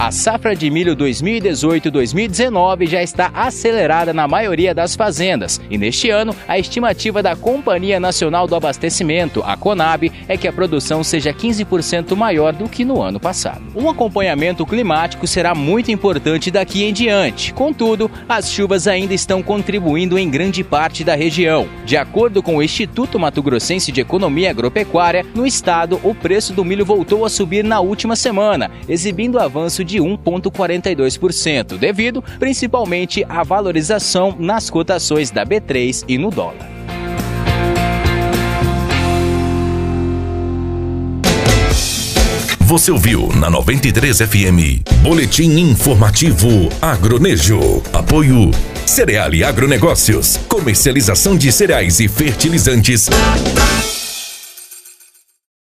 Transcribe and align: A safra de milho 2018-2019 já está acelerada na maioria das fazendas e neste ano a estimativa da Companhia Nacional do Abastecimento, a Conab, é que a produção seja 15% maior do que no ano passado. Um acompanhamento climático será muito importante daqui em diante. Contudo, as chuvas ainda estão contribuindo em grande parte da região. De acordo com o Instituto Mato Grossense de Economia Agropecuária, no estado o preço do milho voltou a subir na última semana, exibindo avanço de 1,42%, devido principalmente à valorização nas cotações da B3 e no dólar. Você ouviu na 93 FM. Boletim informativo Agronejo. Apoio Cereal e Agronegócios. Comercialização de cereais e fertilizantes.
A 0.00 0.12
safra 0.12 0.54
de 0.54 0.70
milho 0.70 0.94
2018-2019 0.94 2.86
já 2.86 3.02
está 3.02 3.32
acelerada 3.34 4.14
na 4.14 4.28
maioria 4.28 4.72
das 4.72 4.94
fazendas 4.94 5.60
e 5.68 5.76
neste 5.76 6.08
ano 6.08 6.32
a 6.46 6.56
estimativa 6.56 7.20
da 7.20 7.34
Companhia 7.34 7.98
Nacional 7.98 8.46
do 8.46 8.54
Abastecimento, 8.54 9.42
a 9.44 9.56
Conab, 9.56 10.12
é 10.28 10.36
que 10.36 10.46
a 10.46 10.52
produção 10.52 11.02
seja 11.02 11.34
15% 11.34 12.14
maior 12.14 12.52
do 12.52 12.68
que 12.68 12.84
no 12.84 13.02
ano 13.02 13.18
passado. 13.18 13.60
Um 13.74 13.90
acompanhamento 13.90 14.64
climático 14.64 15.26
será 15.26 15.52
muito 15.52 15.90
importante 15.90 16.48
daqui 16.48 16.84
em 16.84 16.92
diante. 16.92 17.52
Contudo, 17.52 18.08
as 18.28 18.52
chuvas 18.52 18.86
ainda 18.86 19.14
estão 19.14 19.42
contribuindo 19.42 20.16
em 20.16 20.30
grande 20.30 20.62
parte 20.62 21.02
da 21.02 21.16
região. 21.16 21.66
De 21.84 21.96
acordo 21.96 22.40
com 22.40 22.58
o 22.58 22.62
Instituto 22.62 23.18
Mato 23.18 23.42
Grossense 23.42 23.90
de 23.90 24.00
Economia 24.00 24.50
Agropecuária, 24.50 25.26
no 25.34 25.44
estado 25.44 25.98
o 26.04 26.14
preço 26.14 26.52
do 26.52 26.64
milho 26.64 26.84
voltou 26.84 27.24
a 27.24 27.28
subir 27.28 27.64
na 27.64 27.80
última 27.80 28.14
semana, 28.14 28.70
exibindo 28.88 29.40
avanço 29.40 29.87
de 29.88 29.98
1,42%, 29.98 31.78
devido 31.78 32.22
principalmente 32.38 33.24
à 33.28 33.42
valorização 33.42 34.36
nas 34.38 34.68
cotações 34.68 35.30
da 35.30 35.44
B3 35.44 36.04
e 36.06 36.18
no 36.18 36.30
dólar. 36.30 36.68
Você 42.60 42.90
ouviu 42.90 43.28
na 43.34 43.48
93 43.48 44.18
FM. 44.18 44.84
Boletim 45.00 45.58
informativo 45.58 46.68
Agronejo. 46.82 47.82
Apoio 47.94 48.50
Cereal 48.84 49.32
e 49.32 49.42
Agronegócios. 49.42 50.36
Comercialização 50.48 51.34
de 51.34 51.50
cereais 51.50 51.98
e 51.98 52.08
fertilizantes. 52.08 53.08